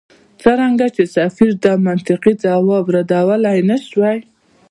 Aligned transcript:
څرنګه 0.41 0.87
چې 0.95 1.03
سفیر 1.17 1.51
دا 1.65 1.73
منطقي 1.87 2.33
ځواب 2.43 2.85
ردولای 2.95 3.59
نه 3.69 3.77
شوای. 3.87 4.17